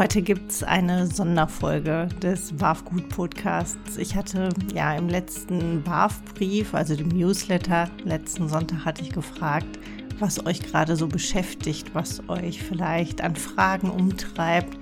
[0.00, 3.98] Heute gibt es eine Sonderfolge des BAFGUT Podcasts.
[3.98, 9.78] Ich hatte ja im letzten BAF-Brief, also dem Newsletter, letzten Sonntag hatte ich gefragt,
[10.18, 14.78] was euch gerade so beschäftigt, was euch vielleicht an Fragen umtreibt,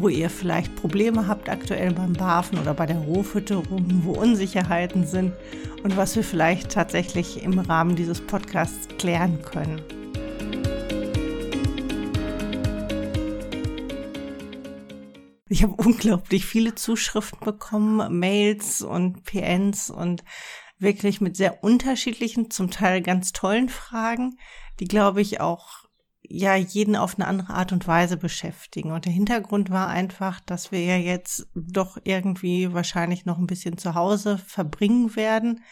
[0.00, 5.32] wo ihr vielleicht Probleme habt aktuell beim BAFen oder bei der Rohfütterung, wo Unsicherheiten sind
[5.82, 9.82] und was wir vielleicht tatsächlich im Rahmen dieses Podcasts klären können.
[15.48, 20.24] Ich habe unglaublich viele Zuschriften bekommen, Mails und PNs und
[20.78, 24.36] wirklich mit sehr unterschiedlichen, zum Teil ganz tollen Fragen,
[24.80, 25.83] die, glaube ich, auch
[26.26, 28.92] ja jeden auf eine andere Art und Weise beschäftigen.
[28.92, 33.78] Und der Hintergrund war einfach, dass wir ja jetzt doch irgendwie wahrscheinlich noch ein bisschen
[33.78, 35.62] zu Hause verbringen werden.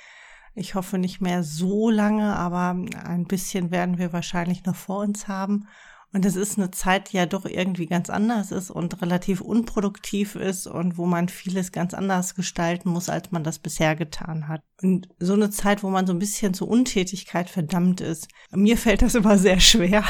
[0.55, 5.27] Ich hoffe nicht mehr so lange, aber ein bisschen werden wir wahrscheinlich noch vor uns
[5.27, 5.67] haben.
[6.15, 10.35] Und es ist eine Zeit, die ja doch irgendwie ganz anders ist und relativ unproduktiv
[10.35, 14.63] ist und wo man vieles ganz anders gestalten muss, als man das bisher getan hat.
[14.83, 18.29] Und so eine Zeit, wo man so ein bisschen zur Untätigkeit verdammt ist.
[18.51, 20.05] Mir fällt das immer sehr schwer.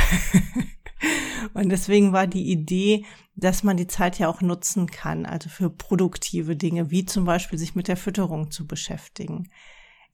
[1.54, 3.04] und deswegen war die Idee,
[3.36, 7.58] dass man die Zeit ja auch nutzen kann, also für produktive Dinge, wie zum Beispiel
[7.58, 9.48] sich mit der Fütterung zu beschäftigen.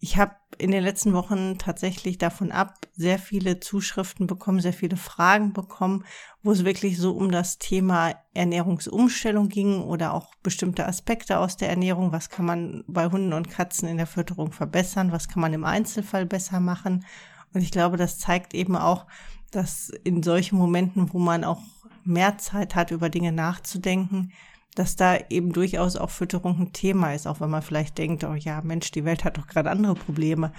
[0.01, 4.97] Ich habe in den letzten Wochen tatsächlich davon ab sehr viele Zuschriften bekommen, sehr viele
[4.97, 6.05] Fragen bekommen,
[6.43, 11.69] wo es wirklich so um das Thema Ernährungsumstellung ging oder auch bestimmte Aspekte aus der
[11.69, 12.13] Ernährung.
[12.13, 15.13] Was kann man bei Hunden und Katzen in der Fütterung verbessern?
[15.13, 17.05] Was kann man im Einzelfall besser machen?
[17.53, 19.07] Und ich glaube, das zeigt eben auch,
[19.51, 21.63] dass in solchen Momenten, wo man auch
[22.05, 24.33] mehr Zeit hat, über Dinge nachzudenken,
[24.79, 28.35] dass da eben durchaus auch Fütterung ein Thema ist, auch wenn man vielleicht denkt, oh
[28.35, 30.53] ja, Mensch, die Welt hat doch gerade andere Probleme.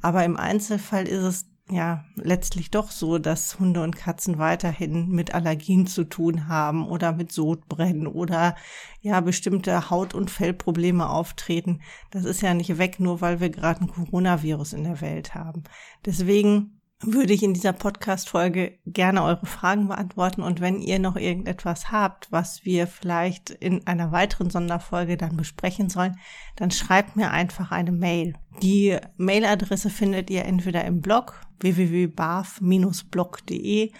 [0.00, 5.34] Aber im Einzelfall ist es ja letztlich doch so, dass Hunde und Katzen weiterhin mit
[5.34, 8.54] Allergien zu tun haben oder mit Sodbrennen oder
[9.00, 11.80] ja bestimmte Haut- und Fellprobleme auftreten.
[12.10, 15.64] Das ist ja nicht weg, nur weil wir gerade ein Coronavirus in der Welt haben.
[16.04, 20.42] Deswegen würde ich in dieser Podcast-Folge gerne eure Fragen beantworten.
[20.42, 25.88] Und wenn ihr noch irgendetwas habt, was wir vielleicht in einer weiteren Sonderfolge dann besprechen
[25.88, 26.18] sollen,
[26.56, 28.34] dann schreibt mir einfach eine Mail.
[28.62, 33.92] Die Mailadresse findet ihr entweder im Blog www.barf-blog.de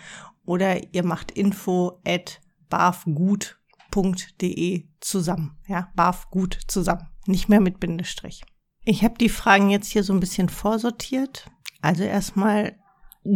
[0.44, 5.56] oder ihr macht info at barfgut.de zusammen.
[5.66, 7.08] Ja, barfgut zusammen.
[7.26, 8.42] Nicht mehr mit Bindestrich.
[8.84, 11.50] Ich habe die Fragen jetzt hier so ein bisschen vorsortiert.
[11.80, 12.76] Also erstmal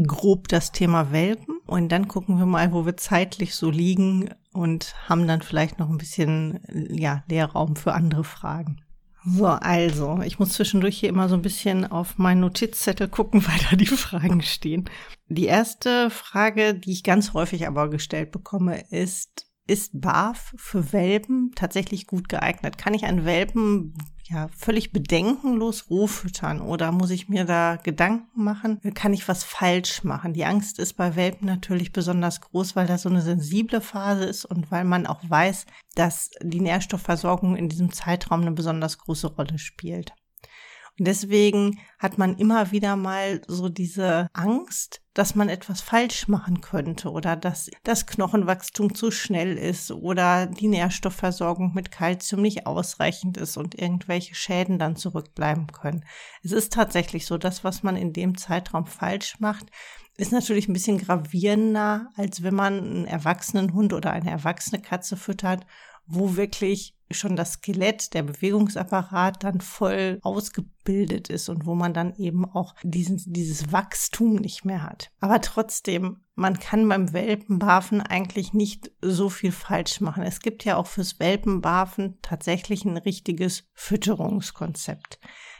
[0.06, 4.94] grob das Thema Welpen und dann gucken wir mal, wo wir zeitlich so liegen und
[5.08, 6.60] haben dann vielleicht noch ein bisschen
[6.90, 8.82] ja, Leerraum für andere Fragen.
[9.24, 13.58] So, also, ich muss zwischendurch hier immer so ein bisschen auf meinen Notizzettel gucken, weil
[13.70, 14.88] da die Fragen stehen.
[15.28, 21.52] Die erste Frage, die ich ganz häufig aber gestellt bekomme, ist, ist BAF für Welpen
[21.54, 22.78] tatsächlich gut geeignet?
[22.78, 28.42] Kann ich einen Welpen ja völlig bedenkenlos roh füttern oder muss ich mir da Gedanken
[28.42, 28.80] machen?
[28.94, 30.32] Kann ich was falsch machen?
[30.32, 34.44] Die Angst ist bei Welpen natürlich besonders groß, weil das so eine sensible Phase ist
[34.46, 39.58] und weil man auch weiß, dass die Nährstoffversorgung in diesem Zeitraum eine besonders große Rolle
[39.58, 40.12] spielt.
[40.98, 46.60] Und deswegen hat man immer wieder mal so diese Angst, dass man etwas falsch machen
[46.60, 53.36] könnte oder dass das Knochenwachstum zu schnell ist oder die Nährstoffversorgung mit Kalzium nicht ausreichend
[53.36, 56.04] ist und irgendwelche Schäden dann zurückbleiben können.
[56.44, 59.66] Es ist tatsächlich so, das, was man in dem Zeitraum falsch macht,
[60.16, 65.16] ist natürlich ein bisschen gravierender, als wenn man einen erwachsenen Hund oder eine erwachsene Katze
[65.16, 65.66] füttert
[66.08, 72.14] wo wirklich schon das Skelett, der Bewegungsapparat dann voll ausgebildet ist und wo man dann
[72.16, 75.10] eben auch diesen, dieses Wachstum nicht mehr hat.
[75.20, 80.22] Aber trotzdem, man kann beim Welpenbarfen eigentlich nicht so viel falsch machen.
[80.22, 85.18] Es gibt ja auch fürs Welpenbarfen tatsächlich ein richtiges Fütterungskonzept.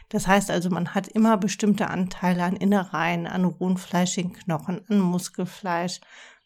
[0.09, 4.99] Das heißt also, man hat immer bestimmte Anteile an Innereien, an rohen fleischigen Knochen, an
[4.99, 5.99] Muskelfleisch,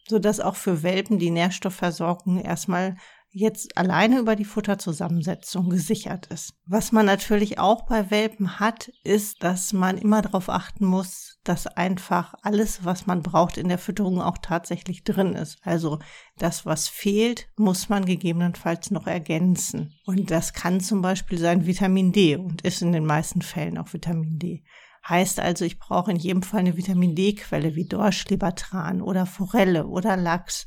[0.07, 2.97] so dass auch für Welpen die Nährstoffversorgung erstmal
[3.33, 6.53] jetzt alleine über die Futterzusammensetzung gesichert ist.
[6.65, 11.65] Was man natürlich auch bei Welpen hat, ist, dass man immer darauf achten muss, dass
[11.65, 15.57] einfach alles, was man braucht in der Fütterung auch tatsächlich drin ist.
[15.63, 15.99] Also
[16.37, 19.95] das, was fehlt, muss man gegebenenfalls noch ergänzen.
[20.05, 23.91] Und das kann zum Beispiel sein Vitamin D und ist in den meisten Fällen auch
[23.93, 24.63] Vitamin D.
[25.07, 30.15] Heißt also, ich brauche in jedem Fall eine Vitamin D-Quelle wie Dorschlebertran oder Forelle oder
[30.15, 30.65] Lachs.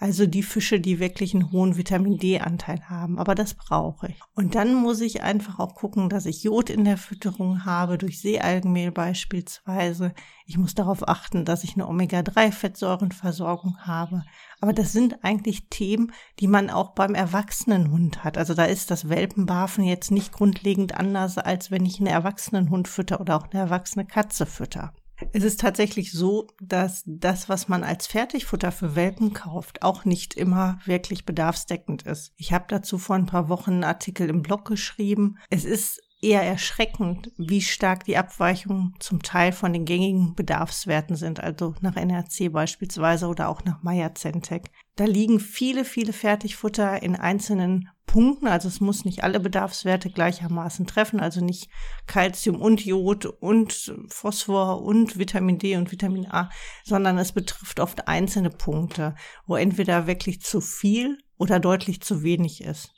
[0.00, 3.18] Also die Fische, die wirklich einen hohen Vitamin D-Anteil haben.
[3.18, 4.20] Aber das brauche ich.
[4.32, 8.20] Und dann muss ich einfach auch gucken, dass ich Jod in der Fütterung habe, durch
[8.20, 10.14] Seealgenmehl beispielsweise.
[10.46, 14.22] Ich muss darauf achten, dass ich eine Omega-3-Fettsäurenversorgung habe.
[14.60, 18.38] Aber das sind eigentlich Themen, die man auch beim Erwachsenenhund hat.
[18.38, 23.20] Also da ist das Welpenbarfen jetzt nicht grundlegend anders, als wenn ich einen Erwachsenenhund fütter
[23.20, 24.92] oder auch eine erwachsene Katze fütter.
[25.32, 30.34] Es ist tatsächlich so, dass das, was man als Fertigfutter für Welpen kauft, auch nicht
[30.34, 32.32] immer wirklich bedarfsdeckend ist.
[32.36, 35.38] Ich habe dazu vor ein paar Wochen einen Artikel im Blog geschrieben.
[35.50, 41.40] Es ist eher erschreckend, wie stark die Abweichungen zum Teil von den gängigen Bedarfswerten sind,
[41.40, 44.70] also nach NRC beispielsweise oder auch nach Meyer-Zentec.
[44.98, 50.88] Da liegen viele, viele Fertigfutter in einzelnen Punkten, also es muss nicht alle Bedarfswerte gleichermaßen
[50.88, 51.68] treffen, also nicht
[52.08, 56.50] Calcium und Jod und Phosphor und Vitamin D und Vitamin A,
[56.82, 59.14] sondern es betrifft oft einzelne Punkte,
[59.46, 62.92] wo entweder wirklich zu viel oder deutlich zu wenig ist.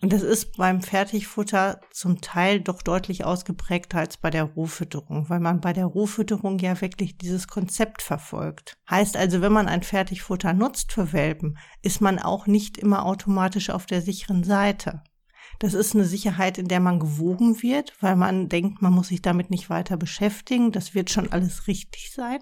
[0.00, 5.40] Und das ist beim Fertigfutter zum Teil doch deutlich ausgeprägter als bei der Rohfütterung, weil
[5.40, 8.76] man bei der Rohfütterung ja wirklich dieses Konzept verfolgt.
[8.90, 13.70] Heißt also, wenn man ein Fertigfutter nutzt für Welpen, ist man auch nicht immer automatisch
[13.70, 15.02] auf der sicheren Seite.
[15.58, 19.22] Das ist eine Sicherheit, in der man gewogen wird, weil man denkt, man muss sich
[19.22, 20.72] damit nicht weiter beschäftigen.
[20.72, 22.40] Das wird schon alles richtig sein.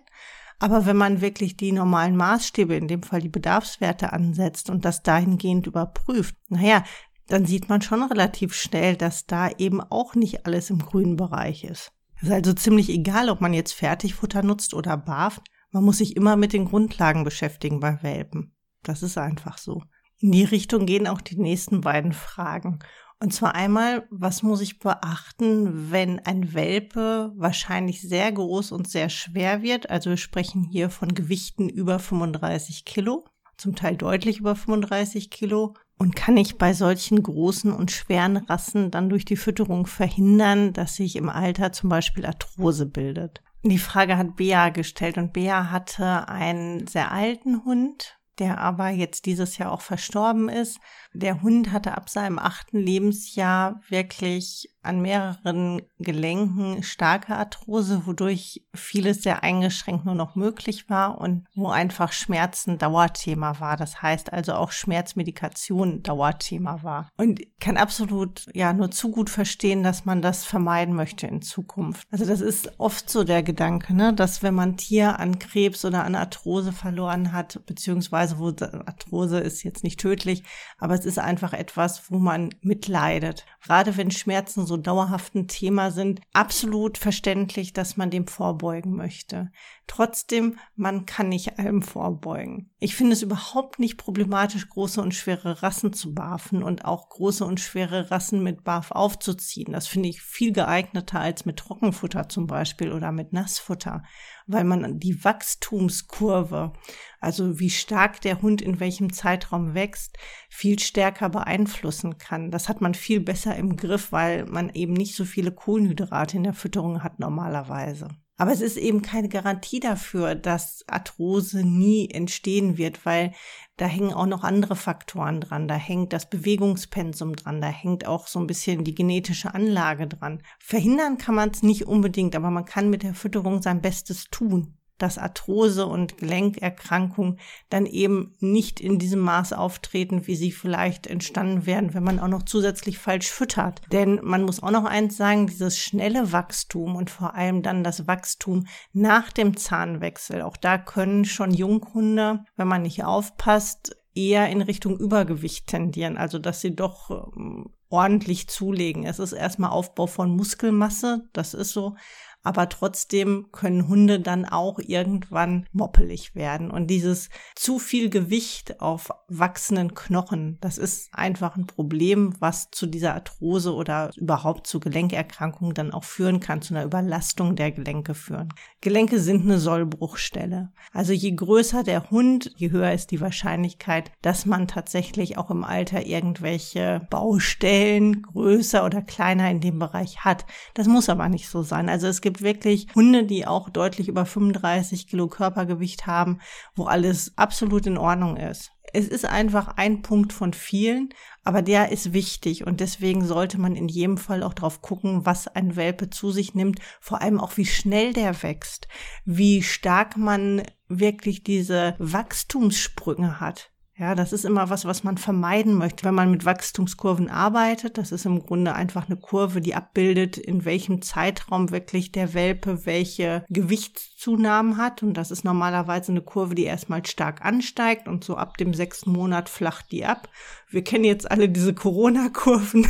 [0.59, 5.03] Aber wenn man wirklich die normalen Maßstäbe, in dem Fall die Bedarfswerte ansetzt und das
[5.03, 6.85] dahingehend überprüft, naja,
[7.29, 11.65] dann sieht man schon relativ schnell, dass da eben auch nicht alles im grünen Bereich
[11.65, 11.93] ist.
[12.17, 15.43] Es ist also ziemlich egal, ob man jetzt Fertigfutter nutzt oder barft.
[15.71, 18.55] Man muss sich immer mit den Grundlagen beschäftigen bei Welpen.
[18.83, 19.83] Das ist einfach so.
[20.19, 22.79] In die Richtung gehen auch die nächsten beiden Fragen.
[23.23, 29.09] Und zwar einmal, was muss ich beachten, wenn ein Welpe wahrscheinlich sehr groß und sehr
[29.09, 29.91] schwer wird?
[29.91, 33.25] Also wir sprechen hier von Gewichten über 35 Kilo,
[33.57, 35.75] zum Teil deutlich über 35 Kilo.
[35.99, 40.97] Und kann ich bei solchen großen und schweren Rassen dann durch die Fütterung verhindern, dass
[40.97, 43.43] sich im Alter zum Beispiel Arthrose bildet?
[43.65, 49.27] Die Frage hat Bea gestellt und Bea hatte einen sehr alten Hund, der aber jetzt
[49.27, 50.81] dieses Jahr auch verstorben ist.
[51.13, 59.23] Der Hund hatte ab seinem achten Lebensjahr wirklich an mehreren Gelenken starke Arthrose, wodurch vieles
[59.23, 63.77] sehr eingeschränkt nur noch möglich war und wo einfach Schmerzen Dauerthema war.
[63.77, 67.09] Das heißt also auch Schmerzmedikation Dauerthema war.
[67.17, 72.07] Und kann absolut ja nur zu gut verstehen, dass man das vermeiden möchte in Zukunft.
[72.11, 76.05] Also das ist oft so der Gedanke, ne, dass wenn man Tier an Krebs oder
[76.05, 80.43] an Arthrose verloren hat, beziehungsweise wo Arthrose ist jetzt nicht tödlich,
[80.79, 83.47] aber es ist einfach etwas, wo man mitleidet.
[83.63, 89.51] Gerade wenn Schmerzen so dauerhaft ein Thema sind, absolut verständlich, dass man dem vorbeugen möchte.
[89.87, 92.71] Trotzdem, man kann nicht allem vorbeugen.
[92.79, 97.45] Ich finde es überhaupt nicht problematisch, große und schwere Rassen zu barfen und auch große
[97.45, 99.73] und schwere Rassen mit Barf aufzuziehen.
[99.73, 104.03] Das finde ich viel geeigneter als mit Trockenfutter zum Beispiel oder mit Nassfutter,
[104.47, 106.73] weil man die Wachstumskurve,
[107.21, 110.17] also wie stark der Hund in welchem Zeitraum wächst,
[110.49, 112.51] viel stärker beeinflussen kann.
[112.51, 116.45] Das hat man viel besser im Griff, weil man eben nicht so viele Kohlenhydrate in
[116.45, 118.09] der Fütterung hat normalerweise.
[118.39, 123.33] Aber es ist eben keine Garantie dafür, dass Arthrose nie entstehen wird, weil
[123.77, 125.69] da hängen auch noch andere Faktoren dran.
[125.69, 130.43] Da hängt das Bewegungspensum dran, da hängt auch so ein bisschen die genetische Anlage dran.
[130.59, 134.77] Verhindern kann man es nicht unbedingt, aber man kann mit der Fütterung sein Bestes tun
[135.03, 141.67] dass Arthrose und Gelenkerkrankungen dann eben nicht in diesem Maß auftreten, wie sie vielleicht entstanden
[141.67, 143.83] wären, wenn man auch noch zusätzlich falsch füttert.
[143.91, 148.07] Denn man muss auch noch eins sagen, dieses schnelle Wachstum und vor allem dann das
[148.07, 154.63] Wachstum nach dem Zahnwechsel, auch da können schon Junghunde, wenn man nicht aufpasst, eher in
[154.63, 159.05] Richtung Übergewicht tendieren, also dass sie doch ähm, ordentlich zulegen.
[159.05, 161.97] Es ist erstmal Aufbau von Muskelmasse, das ist so,
[162.43, 166.71] aber trotzdem können Hunde dann auch irgendwann moppelig werden.
[166.71, 172.87] Und dieses zu viel Gewicht auf wachsenden Knochen, das ist einfach ein Problem, was zu
[172.87, 178.15] dieser Arthrose oder überhaupt zu Gelenkerkrankungen dann auch führen kann, zu einer Überlastung der Gelenke
[178.15, 178.49] führen.
[178.81, 180.73] Gelenke sind eine Sollbruchstelle.
[180.93, 185.65] Also je größer der Hund, je höher ist die Wahrscheinlichkeit, dass man tatsächlich auch im
[185.65, 190.45] Alter irgendwelche Baustellen größer oder kleiner in dem Bereich hat.
[190.75, 191.89] Das muss aber nicht so sein.
[191.89, 196.41] Also es gibt gibt wirklich Hunde, die auch deutlich über 35 Kilo Körpergewicht haben,
[196.75, 198.73] wo alles absolut in Ordnung ist.
[198.95, 201.11] Es ist einfach ein Punkt von vielen,
[201.45, 205.47] aber der ist wichtig und deswegen sollte man in jedem Fall auch drauf gucken, was
[205.47, 208.89] ein Welpe zu sich nimmt, vor allem auch wie schnell der wächst,
[209.25, 213.72] wie stark man wirklich diese Wachstumssprünge hat.
[214.03, 217.99] Ja, das ist immer was, was man vermeiden möchte, wenn man mit Wachstumskurven arbeitet.
[217.99, 222.85] Das ist im Grunde einfach eine Kurve, die abbildet, in welchem Zeitraum wirklich der Welpe
[222.85, 225.05] welche Gewichtszunahmen hat.
[225.05, 229.13] Und das ist normalerweise eine Kurve, die erstmal stark ansteigt und so ab dem sechsten
[229.13, 230.29] Monat flacht die ab.
[230.69, 232.89] Wir kennen jetzt alle diese Corona-Kurven.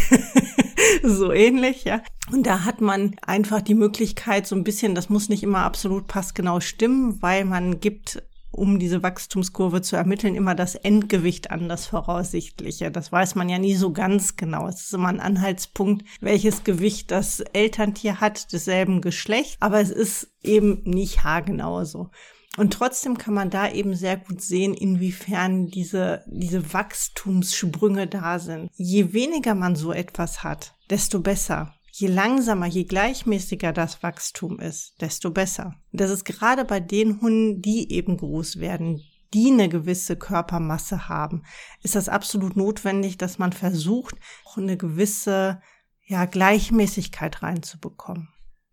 [1.02, 2.00] so ähnlich, ja.
[2.33, 6.07] Und da hat man einfach die Möglichkeit, so ein bisschen, das muss nicht immer absolut
[6.07, 11.87] passgenau stimmen, weil man gibt um diese Wachstumskurve zu ermitteln, immer das Endgewicht an, das
[11.87, 12.90] voraussichtliche.
[12.90, 14.68] Das weiß man ja nie so ganz genau.
[14.68, 19.56] Es ist immer ein Anhaltspunkt, welches Gewicht das Elterntier hat, desselben Geschlecht.
[19.61, 22.11] Aber es ist eben nicht haargenau so.
[22.59, 28.71] Und trotzdem kann man da eben sehr gut sehen, inwiefern diese, diese Wachstumssprünge da sind.
[28.76, 31.75] Je weniger man so etwas hat, desto besser.
[31.94, 35.75] Je langsamer, je gleichmäßiger das Wachstum ist, desto besser.
[35.92, 39.02] Das ist gerade bei den Hunden, die eben groß werden,
[39.34, 41.42] die eine gewisse Körpermasse haben,
[41.82, 44.14] ist das absolut notwendig, dass man versucht,
[44.46, 45.61] auch eine gewisse
[46.06, 48.28] ja, Gleichmäßigkeit reinzubekommen.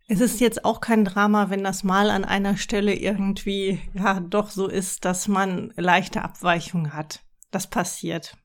[0.08, 4.50] Es ist jetzt auch kein Drama, wenn das mal an einer Stelle irgendwie ja doch
[4.50, 7.22] so ist, dass man leichte Abweichungen hat.
[7.52, 8.38] Das passiert.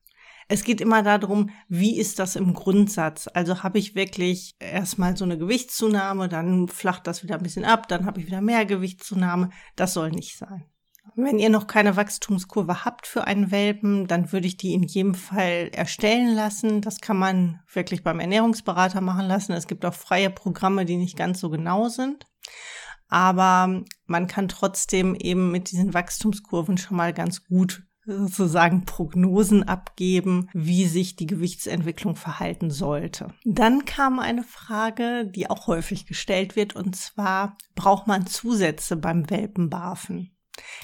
[0.47, 3.27] Es geht immer darum, wie ist das im Grundsatz?
[3.33, 7.87] Also habe ich wirklich erstmal so eine Gewichtszunahme, dann flacht das wieder ein bisschen ab,
[7.87, 9.49] dann habe ich wieder mehr Gewichtszunahme.
[9.75, 10.65] Das soll nicht sein.
[11.15, 15.13] Wenn ihr noch keine Wachstumskurve habt für einen Welpen, dann würde ich die in jedem
[15.13, 16.81] Fall erstellen lassen.
[16.81, 19.53] Das kann man wirklich beim Ernährungsberater machen lassen.
[19.53, 22.25] Es gibt auch freie Programme, die nicht ganz so genau sind.
[23.07, 30.49] Aber man kann trotzdem eben mit diesen Wachstumskurven schon mal ganz gut sozusagen Prognosen abgeben,
[30.53, 33.33] wie sich die Gewichtsentwicklung verhalten sollte.
[33.43, 39.29] Dann kam eine Frage, die auch häufig gestellt wird, und zwar, braucht man Zusätze beim
[39.29, 40.31] Welpenbarfen?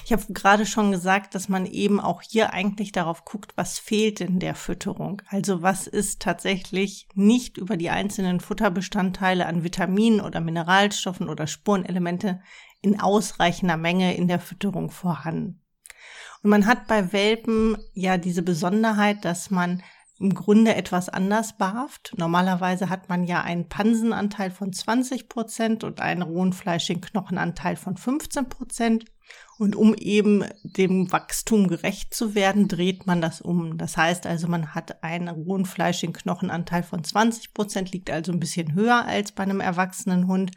[0.04, 4.20] Ich habe gerade schon gesagt, dass man eben auch hier eigentlich darauf guckt, was fehlt
[4.20, 5.22] in der Fütterung.
[5.28, 12.40] Also was ist tatsächlich nicht über die einzelnen Futterbestandteile an Vitaminen oder Mineralstoffen oder Spurenelemente
[12.82, 15.61] in ausreichender Menge in der Fütterung vorhanden.
[16.42, 19.82] Und man hat bei Welpen ja diese Besonderheit, dass man
[20.18, 22.14] im Grunde etwas anders barft.
[22.16, 27.96] Normalerweise hat man ja einen Pansenanteil von 20 Prozent und einen rohen fleischigen Knochenanteil von
[27.96, 29.04] 15 Prozent.
[29.58, 33.78] Und um eben dem Wachstum gerecht zu werden, dreht man das um.
[33.78, 38.40] Das heißt also, man hat einen rohen fleischigen Knochenanteil von 20 Prozent, liegt also ein
[38.40, 40.52] bisschen höher als bei einem erwachsenen Hund.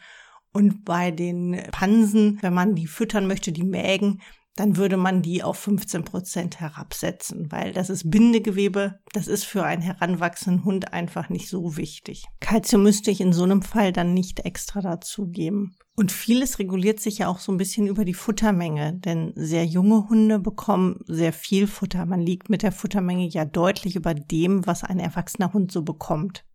[0.52, 4.22] Und bei den Pansen, wenn man die füttern möchte, die Mägen,
[4.56, 9.64] dann würde man die auf 15 Prozent herabsetzen, weil das ist Bindegewebe, das ist für
[9.64, 12.26] einen heranwachsenden Hund einfach nicht so wichtig.
[12.40, 15.76] Kalzium müsste ich in so einem Fall dann nicht extra dazugeben.
[15.98, 20.10] Und vieles reguliert sich ja auch so ein bisschen über die Futtermenge, denn sehr junge
[20.10, 22.06] Hunde bekommen sehr viel Futter.
[22.06, 26.46] Man liegt mit der Futtermenge ja deutlich über dem, was ein erwachsener Hund so bekommt.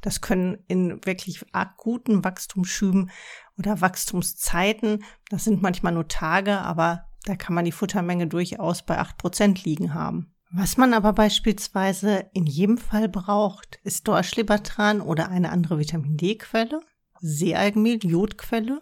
[0.00, 3.10] Das können in wirklich akuten Wachstumsschüben
[3.56, 8.98] oder Wachstumszeiten, das sind manchmal nur Tage, aber da kann man die Futtermenge durchaus bei
[8.98, 10.32] acht Prozent liegen haben.
[10.50, 16.80] Was man aber beispielsweise in jedem Fall braucht, ist Dorschlebertran oder eine andere Vitamin D-Quelle,
[17.20, 18.80] Seealgenmehl, Jodquelle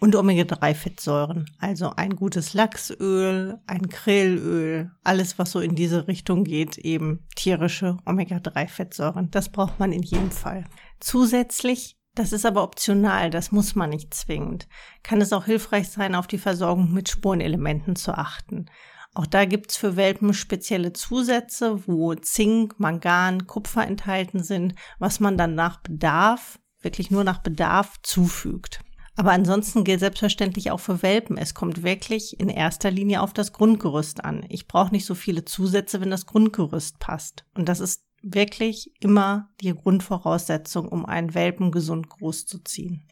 [0.00, 1.46] und Omega-3-Fettsäuren.
[1.58, 7.98] Also ein gutes Lachsöl, ein Krillöl, alles was so in diese Richtung geht, eben tierische
[8.04, 9.30] Omega-3-Fettsäuren.
[9.30, 10.64] Das braucht man in jedem Fall.
[10.98, 14.66] Zusätzlich das ist aber optional, das muss man nicht zwingend.
[15.02, 18.66] Kann es auch hilfreich sein, auf die Versorgung mit Spurenelementen zu achten.
[19.14, 25.36] Auch da gibt's für Welpen spezielle Zusätze, wo Zink, Mangan, Kupfer enthalten sind, was man
[25.36, 28.80] dann nach Bedarf, wirklich nur nach Bedarf zufügt.
[29.16, 31.38] Aber ansonsten gilt selbstverständlich auch für Welpen.
[31.38, 34.44] Es kommt wirklich in erster Linie auf das Grundgerüst an.
[34.48, 37.46] Ich brauche nicht so viele Zusätze, wenn das Grundgerüst passt.
[37.54, 43.06] Und das ist wirklich immer die Grundvoraussetzung, um einen Welpen gesund großzuziehen.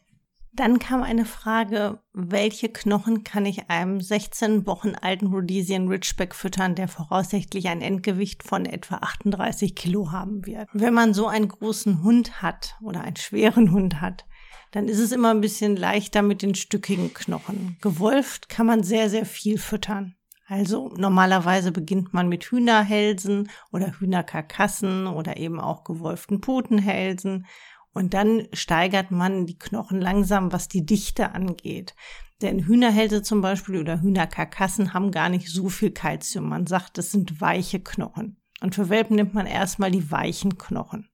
[0.53, 6.75] Dann kam eine Frage, welche Knochen kann ich einem 16 Wochen alten Rhodesian Ridgeback füttern,
[6.75, 10.69] der voraussichtlich ein Endgewicht von etwa 38 Kilo haben wird.
[10.71, 14.25] Wenn man so einen großen Hund hat oder einen schweren Hund hat,
[14.71, 17.77] dann ist es immer ein bisschen leichter mit den stückigen Knochen.
[17.81, 20.15] Gewolft kann man sehr, sehr viel füttern.
[20.47, 27.47] Also normalerweise beginnt man mit Hühnerhälsen oder Hühnerkarkassen oder eben auch gewolften Putenhälsen
[27.95, 31.95] und dann steigert man die Knochen langsam, was die Dichte angeht.
[32.41, 36.49] Denn Hühnerhälse zum Beispiel oder Hühnerkarkassen haben gar nicht so viel Kalzium.
[36.49, 38.41] Man sagt, das sind weiche Knochen.
[38.59, 41.09] Und für Welpen nimmt man erstmal die weichen Knochen.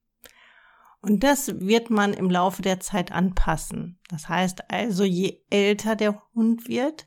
[1.00, 4.00] Und das wird man im Laufe der Zeit anpassen.
[4.08, 7.06] Das heißt also, je älter der Hund wird,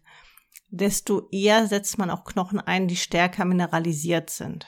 [0.76, 4.68] desto eher setzt man auch Knochen ein, die stärker mineralisiert sind.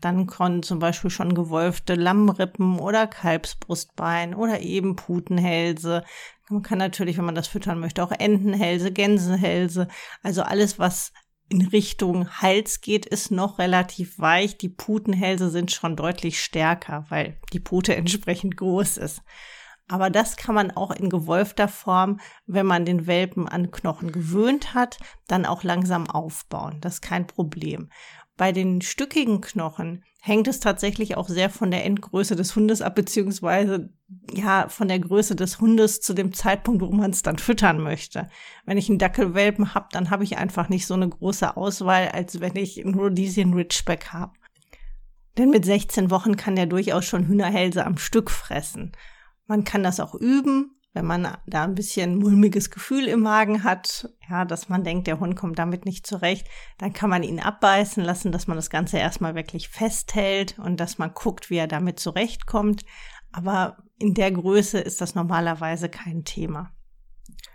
[0.00, 6.04] Dann können zum Beispiel schon gewolfte Lammrippen oder Kalbsbrustbein oder eben Putenhälse.
[6.48, 9.88] Man kann natürlich, wenn man das füttern möchte, auch Entenhälse, Gänsehälse.
[10.22, 11.12] Also alles, was
[11.48, 14.56] in Richtung Hals geht, ist noch relativ weich.
[14.58, 19.22] Die Putenhälse sind schon deutlich stärker, weil die Pute entsprechend groß ist.
[19.90, 24.72] Aber das kann man auch in gewolfter Form, wenn man den Welpen an Knochen gewöhnt
[24.72, 26.76] hat, dann auch langsam aufbauen.
[26.80, 27.90] Das ist kein Problem.
[28.36, 32.94] Bei den stückigen Knochen hängt es tatsächlich auch sehr von der Endgröße des Hundes ab,
[32.94, 33.92] beziehungsweise
[34.32, 38.28] ja, von der Größe des Hundes zu dem Zeitpunkt, wo man es dann füttern möchte.
[38.64, 42.38] Wenn ich einen Dackelwelpen habe, dann habe ich einfach nicht so eine große Auswahl, als
[42.38, 44.34] wenn ich einen Rhodesian Ridgeback habe.
[45.36, 48.92] Denn mit 16 Wochen kann der durchaus schon Hühnerhälse am Stück fressen.
[49.50, 54.08] Man kann das auch üben, wenn man da ein bisschen mulmiges Gefühl im Magen hat,
[54.30, 56.46] ja, dass man denkt, der Hund kommt damit nicht zurecht,
[56.78, 60.98] dann kann man ihn abbeißen lassen, dass man das Ganze erstmal wirklich festhält und dass
[60.98, 62.84] man guckt, wie er damit zurechtkommt.
[63.32, 66.70] Aber in der Größe ist das normalerweise kein Thema.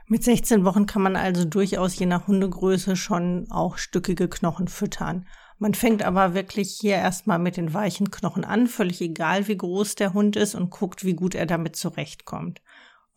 [0.07, 5.27] Mit 16 Wochen kann man also durchaus je nach Hundegröße schon auch stückige Knochen füttern.
[5.57, 9.95] Man fängt aber wirklich hier erstmal mit den weichen Knochen an, völlig egal wie groß
[9.95, 12.61] der Hund ist und guckt, wie gut er damit zurechtkommt.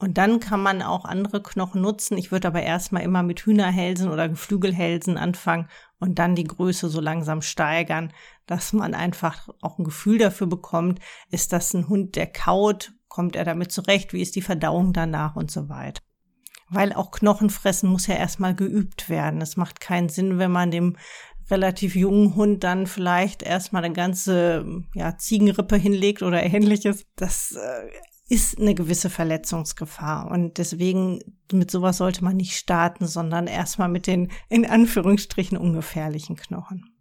[0.00, 2.16] Und dann kann man auch andere Knochen nutzen.
[2.16, 5.68] Ich würde aber erstmal immer mit Hühnerhälsen oder Geflügelhälsen anfangen
[5.98, 8.12] und dann die Größe so langsam steigern,
[8.46, 11.00] dass man einfach auch ein Gefühl dafür bekommt,
[11.32, 15.34] ist das ein Hund, der kaut, kommt er damit zurecht, wie ist die Verdauung danach
[15.34, 16.00] und so weiter.
[16.70, 19.40] Weil auch Knochenfressen muss ja erstmal geübt werden.
[19.40, 20.96] Es macht keinen Sinn, wenn man dem
[21.50, 27.06] relativ jungen Hund dann vielleicht erstmal eine ganze ja, Ziegenrippe hinlegt oder ähnliches.
[27.16, 27.88] Das äh,
[28.28, 30.30] ist eine gewisse Verletzungsgefahr.
[30.30, 36.36] Und deswegen, mit sowas sollte man nicht starten, sondern erstmal mit den in Anführungsstrichen ungefährlichen
[36.36, 36.94] Knochen.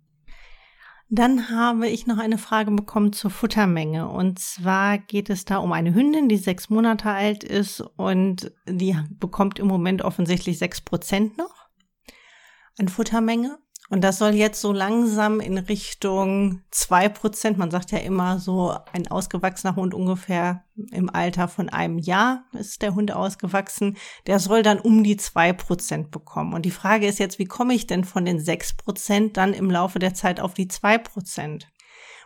[1.10, 4.10] Dann habe ich noch eine Frage bekommen zur Futtermenge.
[4.10, 8.96] Und zwar geht es da um eine Hündin, die sechs Monate alt ist und die
[9.12, 11.68] bekommt im Moment offensichtlich sechs Prozent noch
[12.78, 13.58] an Futtermenge.
[13.90, 18.76] Und das soll jetzt so langsam in Richtung zwei Prozent, man sagt ja immer so,
[18.92, 23.96] ein ausgewachsener Hund ungefähr im Alter von einem Jahr ist der Hund ausgewachsen,
[24.26, 26.54] der soll dann um die zwei Prozent bekommen.
[26.54, 29.72] Und die Frage ist jetzt, wie komme ich denn von den sechs Prozent dann im
[29.72, 31.72] Laufe der Zeit auf die zwei Prozent?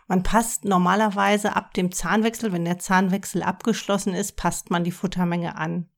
[0.08, 5.56] Man passt normalerweise ab dem Zahnwechsel, wenn der Zahnwechsel abgeschlossen ist, passt man die Futtermenge
[5.56, 5.88] an.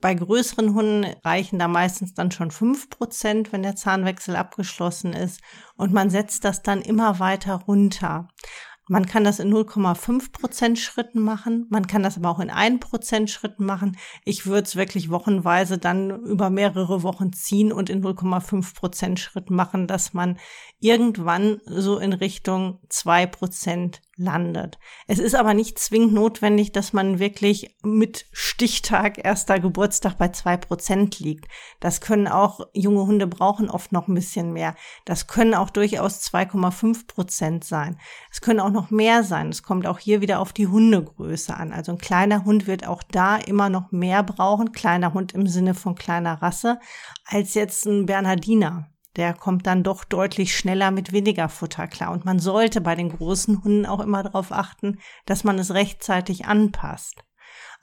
[0.00, 5.40] Bei größeren Hunden reichen da meistens dann schon fünf Prozent, wenn der Zahnwechsel abgeschlossen ist.
[5.76, 8.28] Und man setzt das dann immer weiter runter.
[8.88, 11.66] Man kann das in 0,5 Prozent Schritten machen.
[11.70, 13.96] Man kann das aber auch in 1 Prozent Schritten machen.
[14.24, 19.56] Ich würde es wirklich wochenweise dann über mehrere Wochen ziehen und in 0,5 Prozent Schritten
[19.56, 20.38] machen, dass man
[20.78, 24.78] irgendwann so in Richtung 2 Prozent landet.
[25.06, 30.56] Es ist aber nicht zwingend notwendig, dass man wirklich mit Stichtag erster Geburtstag bei zwei
[30.56, 31.46] Prozent liegt.
[31.80, 34.74] Das können auch junge Hunde brauchen oft noch ein bisschen mehr.
[35.04, 37.98] Das können auch durchaus 2,5 Prozent sein.
[38.30, 39.50] Es können auch noch mehr sein.
[39.50, 41.72] Es kommt auch hier wieder auf die Hundegröße an.
[41.72, 44.72] Also ein kleiner Hund wird auch da immer noch mehr brauchen.
[44.72, 46.80] Kleiner Hund im Sinne von kleiner Rasse
[47.26, 52.12] als jetzt ein Bernhardiner der kommt dann doch deutlich schneller mit weniger Futter klar.
[52.12, 56.46] Und man sollte bei den großen Hunden auch immer darauf achten, dass man es rechtzeitig
[56.46, 57.24] anpasst.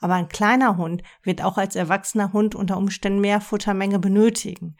[0.00, 4.76] Aber ein kleiner Hund wird auch als erwachsener Hund unter Umständen mehr Futtermenge benötigen.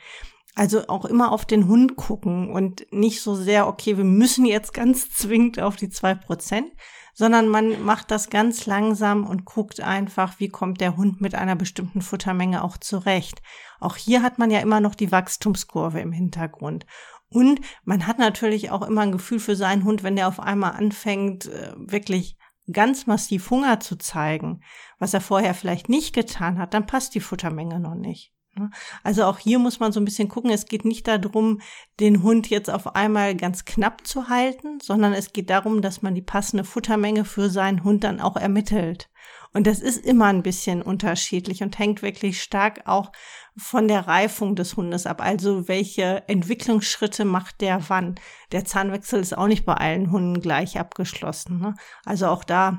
[0.54, 4.72] Also auch immer auf den Hund gucken und nicht so sehr, okay, wir müssen jetzt
[4.72, 6.70] ganz zwingend auf die zwei Prozent,
[7.12, 11.56] sondern man macht das ganz langsam und guckt einfach, wie kommt der Hund mit einer
[11.56, 13.40] bestimmten Futtermenge auch zurecht.
[13.80, 16.86] Auch hier hat man ja immer noch die Wachstumskurve im Hintergrund.
[17.28, 20.72] Und man hat natürlich auch immer ein Gefühl für seinen Hund, wenn der auf einmal
[20.72, 22.36] anfängt, äh, wirklich
[22.72, 24.62] ganz massiv Hunger zu zeigen,
[24.98, 28.33] was er vorher vielleicht nicht getan hat, dann passt die Futtermenge noch nicht.
[28.56, 28.70] Ne?
[29.02, 30.50] Also auch hier muss man so ein bisschen gucken.
[30.50, 31.60] Es geht nicht darum,
[32.00, 36.14] den Hund jetzt auf einmal ganz knapp zu halten, sondern es geht darum, dass man
[36.14, 39.08] die passende Futtermenge für seinen Hund dann auch ermittelt.
[39.52, 43.12] Und das ist immer ein bisschen unterschiedlich und hängt wirklich stark auch
[43.56, 45.22] von der Reifung des Hundes ab.
[45.22, 48.16] Also welche Entwicklungsschritte macht der wann?
[48.50, 51.60] Der Zahnwechsel ist auch nicht bei allen Hunden gleich abgeschlossen.
[51.60, 51.74] Ne?
[52.04, 52.78] Also auch da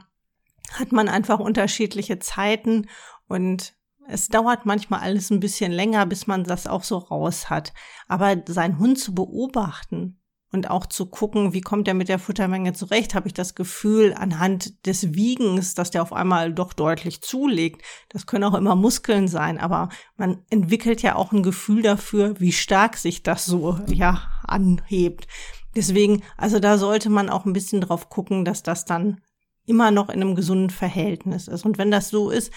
[0.73, 2.89] hat man einfach unterschiedliche Zeiten
[3.27, 3.74] und
[4.07, 7.73] es dauert manchmal alles ein bisschen länger, bis man das auch so raus hat.
[8.07, 10.19] Aber seinen Hund zu beobachten
[10.51, 14.13] und auch zu gucken, wie kommt er mit der Futtermenge zurecht, habe ich das Gefühl
[14.13, 17.81] anhand des Wiegens, dass der auf einmal doch deutlich zulegt.
[18.09, 22.53] Das können auch immer Muskeln sein, aber man entwickelt ja auch ein Gefühl dafür, wie
[22.53, 25.27] stark sich das so, ja, anhebt.
[25.75, 29.19] Deswegen, also da sollte man auch ein bisschen drauf gucken, dass das dann
[29.65, 31.65] immer noch in einem gesunden Verhältnis ist.
[31.65, 32.53] Und wenn das so ist,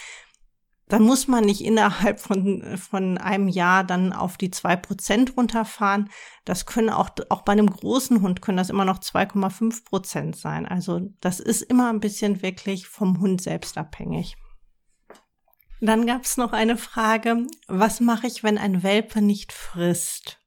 [0.89, 6.11] dann muss man nicht innerhalb von, von einem Jahr dann auf die zwei Prozent runterfahren.
[6.45, 10.67] Das können auch, auch bei einem großen Hund können das immer noch 2,5 Prozent sein.
[10.67, 14.37] Also das ist immer ein bisschen wirklich vom Hund selbst abhängig.
[15.81, 20.41] Dann gab es noch eine Frage, was mache ich, wenn ein Welpe nicht frisst?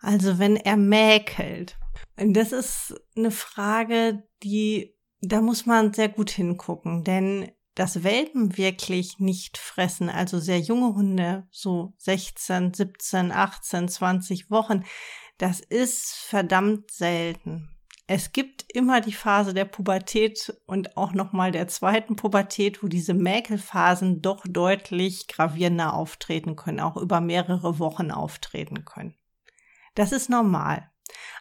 [0.00, 1.78] Also wenn er mäkelt.
[2.16, 9.20] Das ist eine Frage, die, da muss man sehr gut hingucken, denn dass Welpen wirklich
[9.20, 14.82] nicht fressen, also sehr junge Hunde, so 16, 17, 18, 20 Wochen,
[15.38, 17.68] das ist verdammt selten.
[18.08, 23.12] Es gibt immer die Phase der Pubertät und auch nochmal der zweiten Pubertät, wo diese
[23.14, 29.16] Mäkelphasen doch deutlich gravierender auftreten können, auch über mehrere Wochen auftreten können.
[29.94, 30.90] Das ist normal.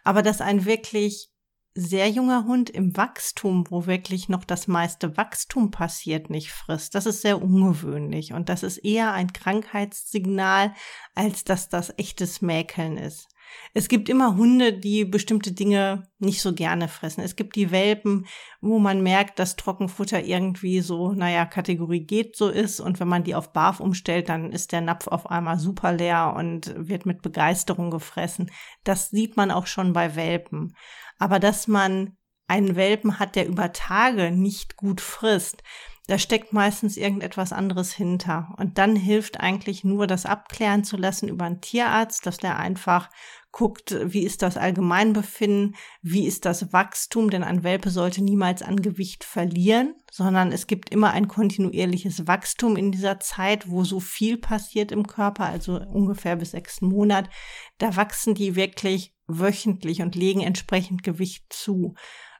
[0.04, 1.32] Aber dass ein wirklich
[1.76, 6.96] sehr junger Hund im Wachstum, wo wirklich noch das meiste Wachstum passiert, nicht frisst.
[6.96, 10.74] Das ist sehr ungewöhnlich und das ist eher ein Krankheitssignal,
[11.16, 13.28] als dass das echtes Mäkeln ist.
[13.74, 17.22] Es gibt immer Hunde, die bestimmte Dinge nicht so gerne fressen.
[17.22, 18.26] Es gibt die Welpen,
[18.62, 22.80] wo man merkt, dass Trockenfutter irgendwie so, naja, Kategorie geht so ist.
[22.80, 26.34] Und wenn man die auf Barf umstellt, dann ist der Napf auf einmal super leer
[26.38, 28.50] und wird mit Begeisterung gefressen.
[28.84, 30.74] Das sieht man auch schon bei Welpen.
[31.20, 35.64] Aber dass man einen Welpen hat, der über Tage nicht gut frisst,
[36.08, 38.54] da steckt meistens irgendetwas anderes hinter.
[38.58, 43.10] Und dann hilft eigentlich nur, das abklären zu lassen über einen Tierarzt, dass der einfach
[43.52, 48.82] guckt, wie ist das Allgemeinbefinden, wie ist das Wachstum, denn ein Welpe sollte niemals an
[48.82, 54.38] Gewicht verlieren, sondern es gibt immer ein kontinuierliches Wachstum in dieser Zeit, wo so viel
[54.38, 57.30] passiert im Körper, also ungefähr bis sechsten Monat.
[57.78, 61.96] Da wachsen die wirklich wöchentlich und legen entsprechend Gewicht zu.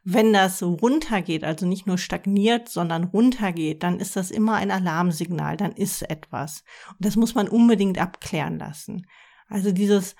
[0.08, 5.58] Wenn das runtergeht, also nicht nur stagniert, sondern runtergeht, dann ist das immer ein Alarmsignal,
[5.58, 6.64] dann ist etwas.
[6.92, 9.08] Und das muss man unbedingt abklären lassen.
[9.48, 10.16] Also dieses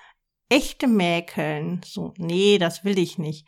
[0.48, 3.46] echte Mäkeln, so, nee, das will ich nicht.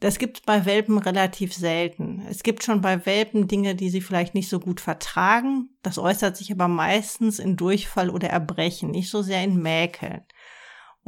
[0.00, 2.26] Das gibt's bei Welpen relativ selten.
[2.28, 5.70] Es gibt schon bei Welpen Dinge, die sie vielleicht nicht so gut vertragen.
[5.82, 10.24] Das äußert sich aber meistens in Durchfall oder Erbrechen, nicht so sehr in Mäkeln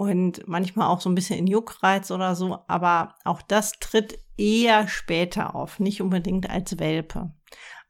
[0.02, 4.88] und manchmal auch so ein bisschen in Juckreiz oder so, aber auch das tritt eher
[4.88, 7.32] später auf, nicht unbedingt als Welpe.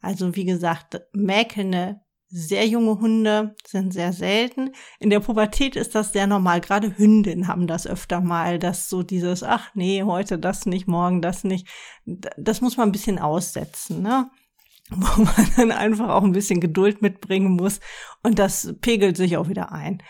[0.00, 4.72] Also wie gesagt, mäkelnde, sehr junge Hunde sind sehr selten.
[4.98, 6.62] In der Pubertät ist das sehr normal.
[6.62, 11.20] Gerade Hündinnen haben das öfter mal, dass so dieses, ach nee, heute das nicht, morgen
[11.20, 11.68] das nicht.
[12.06, 14.30] Das muss man ein bisschen aussetzen, ne?
[14.90, 17.80] Wo man dann einfach auch ein bisschen Geduld mitbringen muss
[18.22, 20.02] und das pegelt sich auch wieder ein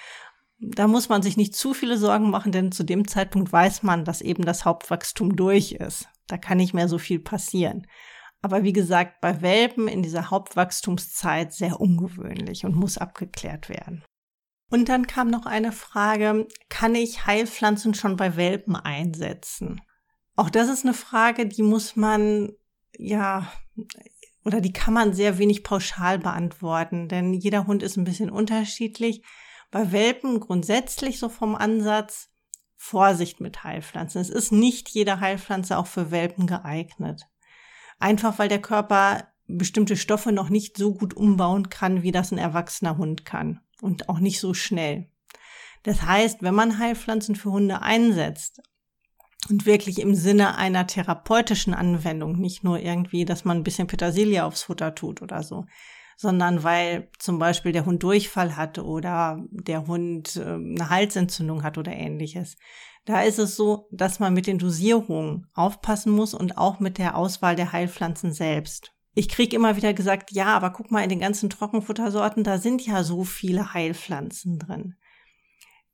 [0.63, 4.05] da muss man sich nicht zu viele Sorgen machen, denn zu dem Zeitpunkt weiß man,
[4.05, 6.09] dass eben das Hauptwachstum durch ist.
[6.29, 7.87] Da kann nicht mehr so viel passieren.
[8.43, 14.05] Aber wie gesagt, bei Welpen in dieser Hauptwachstumszeit sehr ungewöhnlich und muss abgeklärt werden.
[14.71, 19.81] Und dann kam noch eine Frage, kann ich Heilpflanzen schon bei Welpen einsetzen?
[20.37, 22.53] Auch das ist eine Frage, die muss man,
[22.97, 23.53] ja,
[24.45, 29.23] oder die kann man sehr wenig pauschal beantworten, denn jeder Hund ist ein bisschen unterschiedlich
[29.73, 32.29] bei Welpen grundsätzlich so vom Ansatz
[32.77, 34.21] Vorsicht mit Heilpflanzen.
[34.21, 37.23] Es ist nicht jede Heilpflanze auch für Welpen geeignet.
[37.99, 42.39] Einfach weil der Körper bestimmte Stoffe noch nicht so gut umbauen kann, wie das ein
[42.39, 43.61] erwachsener Hund kann.
[43.81, 45.09] Und auch nicht so schnell.
[45.85, 48.63] Das heißt, wenn man Heilpflanzen für Hunde einsetzt
[49.49, 54.45] und wirklich im Sinne einer therapeutischen Anwendung, nicht nur irgendwie, dass man ein bisschen Petersilie
[54.45, 55.67] aufs Futter tut oder so,
[56.17, 61.79] sondern weil zum Beispiel der Hund Durchfall hat oder der Hund äh, eine Halsentzündung hat
[61.79, 62.57] oder ähnliches.
[63.05, 67.17] Da ist es so, dass man mit den Dosierungen aufpassen muss und auch mit der
[67.17, 68.93] Auswahl der Heilpflanzen selbst.
[69.15, 72.87] Ich krieg immer wieder gesagt, ja, aber guck mal in den ganzen Trockenfuttersorten, da sind
[72.87, 74.95] ja so viele Heilpflanzen drin.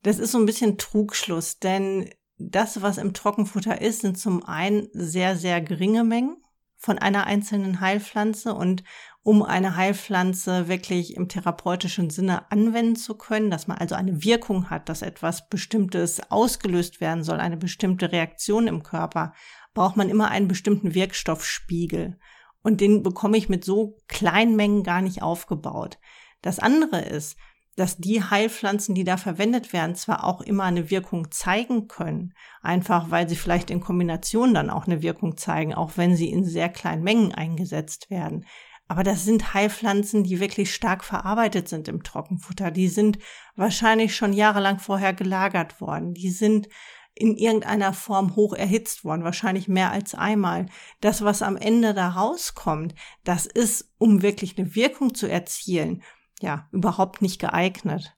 [0.02, 4.88] Das ist so ein bisschen Trugschluss, denn das, was im Trockenfutter ist, sind zum einen
[4.92, 6.36] sehr, sehr geringe Mengen
[6.78, 8.84] von einer einzelnen Heilpflanze und
[9.22, 14.70] um eine Heilpflanze wirklich im therapeutischen Sinne anwenden zu können, dass man also eine Wirkung
[14.70, 19.34] hat, dass etwas Bestimmtes ausgelöst werden soll, eine bestimmte Reaktion im Körper,
[19.74, 22.18] braucht man immer einen bestimmten Wirkstoffspiegel.
[22.62, 25.98] Und den bekomme ich mit so kleinen Mengen gar nicht aufgebaut.
[26.40, 27.36] Das andere ist,
[27.78, 33.12] dass die Heilpflanzen, die da verwendet werden, zwar auch immer eine Wirkung zeigen können, einfach
[33.12, 36.70] weil sie vielleicht in Kombination dann auch eine Wirkung zeigen, auch wenn sie in sehr
[36.70, 38.44] kleinen Mengen eingesetzt werden.
[38.88, 42.72] Aber das sind Heilpflanzen, die wirklich stark verarbeitet sind im Trockenfutter.
[42.72, 43.18] Die sind
[43.54, 46.14] wahrscheinlich schon jahrelang vorher gelagert worden.
[46.14, 46.68] Die sind
[47.14, 50.66] in irgendeiner Form hoch erhitzt worden, wahrscheinlich mehr als einmal.
[51.00, 56.02] Das, was am Ende da rauskommt, das ist, um wirklich eine Wirkung zu erzielen,
[56.40, 58.16] ja, überhaupt nicht geeignet.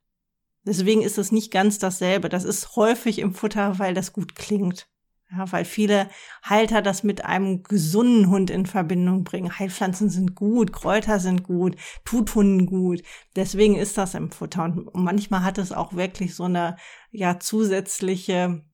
[0.65, 2.29] Deswegen ist es nicht ganz dasselbe.
[2.29, 4.89] Das ist häufig im Futter, weil das gut klingt.
[5.33, 6.09] Ja, weil viele
[6.43, 9.59] Halter das mit einem gesunden Hund in Verbindung bringen.
[9.59, 13.03] Heilpflanzen sind gut, Kräuter sind gut, tut Hunden gut.
[13.37, 14.65] Deswegen ist das im Futter.
[14.65, 16.77] Und manchmal hat es auch wirklich so eine,
[17.13, 18.65] ja, zusätzliche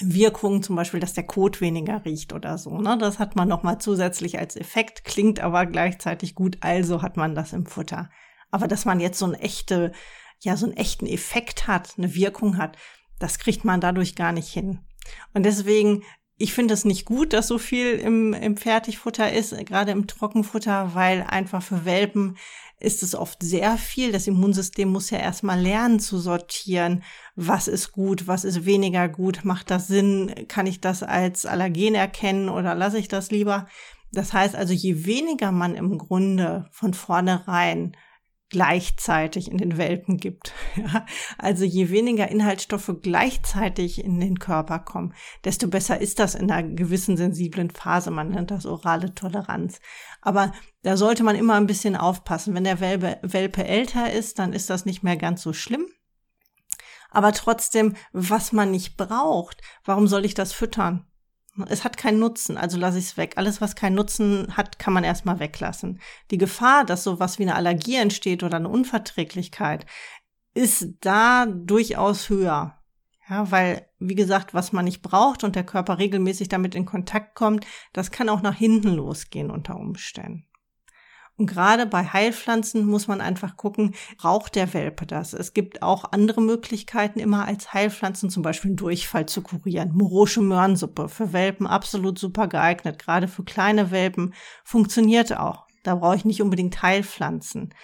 [0.00, 2.76] Wirkung, zum Beispiel, dass der Kot weniger riecht oder so.
[2.78, 2.98] Ne?
[2.98, 7.52] Das hat man nochmal zusätzlich als Effekt, klingt aber gleichzeitig gut, also hat man das
[7.52, 8.10] im Futter.
[8.54, 9.90] Aber dass man jetzt so eine echte,
[10.38, 12.76] ja, so einen echten Effekt hat, eine Wirkung hat,
[13.18, 14.78] das kriegt man dadurch gar nicht hin.
[15.32, 16.04] Und deswegen,
[16.36, 20.94] ich finde es nicht gut, dass so viel im, im Fertigfutter ist, gerade im Trockenfutter,
[20.94, 22.36] weil einfach für Welpen
[22.78, 24.12] ist es oft sehr viel.
[24.12, 27.02] Das Immunsystem muss ja erstmal lernen zu sortieren,
[27.34, 31.96] was ist gut, was ist weniger gut, macht das Sinn, kann ich das als Allergen
[31.96, 33.66] erkennen oder lasse ich das lieber?
[34.12, 37.96] Das heißt also, je weniger man im Grunde von vornherein
[38.54, 40.52] gleichzeitig in den Welpen gibt.
[40.76, 41.04] Ja,
[41.38, 45.12] also je weniger Inhaltsstoffe gleichzeitig in den Körper kommen,
[45.44, 48.12] desto besser ist das in einer gewissen sensiblen Phase.
[48.12, 49.80] Man nennt das orale Toleranz.
[50.20, 52.54] Aber da sollte man immer ein bisschen aufpassen.
[52.54, 55.86] Wenn der Welpe, Welpe älter ist, dann ist das nicht mehr ganz so schlimm.
[57.10, 61.06] Aber trotzdem, was man nicht braucht, warum soll ich das füttern?
[61.68, 63.34] Es hat keinen Nutzen, also lasse ich es weg.
[63.36, 66.00] Alles, was keinen Nutzen hat, kann man erstmal weglassen.
[66.30, 69.86] Die Gefahr, dass sowas wie eine Allergie entsteht oder eine Unverträglichkeit,
[70.54, 72.78] ist da durchaus höher.
[73.28, 77.34] Ja, weil, wie gesagt, was man nicht braucht und der Körper regelmäßig damit in Kontakt
[77.34, 80.46] kommt, das kann auch nach hinten losgehen unter Umständen.
[81.36, 85.32] Und gerade bei Heilpflanzen muss man einfach gucken, braucht der Welpe das?
[85.32, 89.92] Es gibt auch andere Möglichkeiten, immer als Heilpflanzen zum Beispiel einen Durchfall zu kurieren.
[89.94, 93.00] Morosche Möhrensuppe für Welpen absolut super geeignet.
[93.00, 95.66] Gerade für kleine Welpen funktioniert auch.
[95.82, 97.74] Da brauche ich nicht unbedingt Heilpflanzen.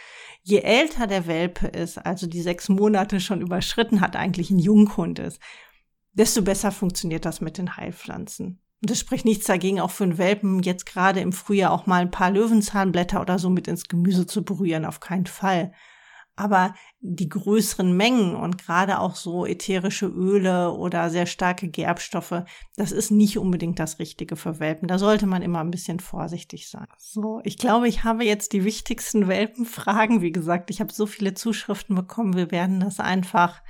[0.43, 5.19] Je älter der Welpe ist, also die sechs Monate schon überschritten hat, eigentlich ein Junghund
[5.19, 5.41] ist,
[6.13, 8.63] desto besser funktioniert das mit den Heilpflanzen.
[8.83, 12.01] Und es spricht nichts dagegen, auch für einen Welpen jetzt gerade im Frühjahr auch mal
[12.01, 15.73] ein paar Löwenzahnblätter oder so mit ins Gemüse zu berühren, auf keinen Fall.
[16.35, 22.45] Aber die größeren Mengen und gerade auch so ätherische Öle oder sehr starke Gerbstoffe,
[22.77, 24.89] das ist nicht unbedingt das Richtige für Welpen.
[24.89, 26.87] Da sollte man immer ein bisschen vorsichtig sein.
[26.97, 30.23] So, ich glaube, ich habe jetzt die wichtigsten Welpenfragen.
[30.23, 32.35] Wie gesagt, ich habe so viele Zuschriften bekommen.
[32.35, 33.61] Wir werden das einfach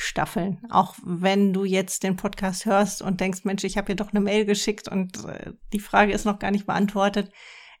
[0.00, 0.62] Staffeln.
[0.70, 4.20] Auch wenn du jetzt den Podcast hörst und denkst, Mensch, ich habe dir doch eine
[4.20, 7.32] Mail geschickt und äh, die Frage ist noch gar nicht beantwortet.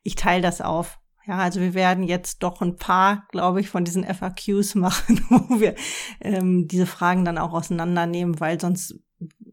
[0.02, 0.98] Ich teile das auf.
[1.28, 5.60] Ja, also wir werden jetzt doch ein paar, glaube ich, von diesen FAQs machen, wo
[5.60, 5.76] wir
[6.20, 8.98] ähm, diese Fragen dann auch auseinandernehmen, weil sonst,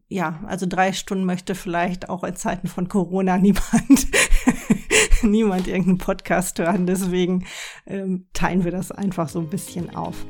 [0.08, 4.08] ja, also drei Stunden möchte vielleicht auch in Zeiten von Corona niemand,
[5.22, 6.88] niemand irgendeinen Podcast hören.
[6.88, 7.46] Deswegen
[7.86, 10.26] ähm, teilen wir das einfach so ein bisschen auf.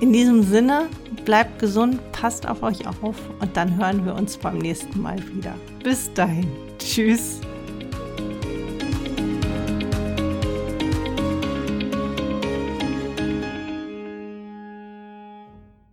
[0.00, 0.88] In diesem Sinne,
[1.24, 5.54] bleibt gesund, passt auf euch auf und dann hören wir uns beim nächsten Mal wieder.
[5.82, 6.46] Bis dahin.
[6.78, 7.40] Tschüss.